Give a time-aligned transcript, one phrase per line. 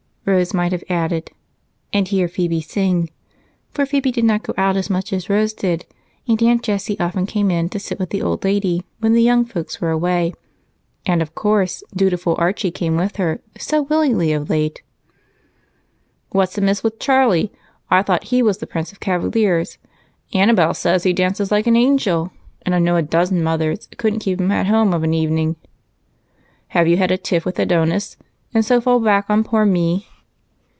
[0.23, 1.31] Rose might have added,
[1.91, 3.09] "And hear Phebe sing,"
[3.71, 5.83] for Phebe did not go out as much as Rose did,
[6.27, 9.81] and Aunt Jessie often came to sit with the old lady when the young folks
[9.81, 10.35] were away
[11.07, 14.83] and, of course, dutiful Archie came with her, so willingly of late!
[16.29, 17.51] "What's amiss with Charlie?
[17.89, 19.79] I thought he was the prince of cavaliers.
[20.33, 22.31] Annabel says he dances 'like an angel,'
[22.61, 25.55] and I know a dozen mothers couldn't keep him at home of an evening.
[26.69, 28.17] Have you had a tiff with Adonis
[28.53, 30.07] and so fall back on poor me?"